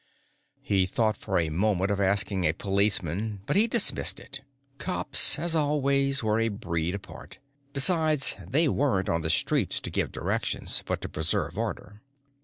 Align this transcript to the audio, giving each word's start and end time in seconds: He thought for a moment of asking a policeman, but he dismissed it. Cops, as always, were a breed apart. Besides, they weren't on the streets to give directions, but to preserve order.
He 0.63 0.87
thought 0.87 1.15
for 1.15 1.37
a 1.37 1.49
moment 1.51 1.91
of 1.91 1.99
asking 1.99 2.43
a 2.43 2.53
policeman, 2.55 3.41
but 3.45 3.55
he 3.55 3.67
dismissed 3.67 4.19
it. 4.19 4.41
Cops, 4.79 5.37
as 5.37 5.55
always, 5.55 6.23
were 6.23 6.39
a 6.39 6.47
breed 6.49 6.95
apart. 6.95 7.37
Besides, 7.71 8.35
they 8.47 8.67
weren't 8.67 9.09
on 9.09 9.21
the 9.21 9.29
streets 9.29 9.79
to 9.81 9.91
give 9.91 10.11
directions, 10.11 10.81
but 10.87 11.01
to 11.01 11.07
preserve 11.09 11.55
order. 11.55 12.01